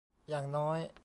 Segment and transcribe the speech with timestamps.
[0.29, 0.79] อย่างน้อย